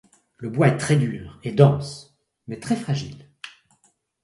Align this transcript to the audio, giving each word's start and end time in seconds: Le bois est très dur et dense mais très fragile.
Le 0.37 0.49
bois 0.49 0.69
est 0.69 0.77
très 0.77 0.95
dur 0.95 1.37
et 1.43 1.51
dense 1.51 2.17
mais 2.47 2.59
très 2.59 2.75
fragile. 2.75 3.29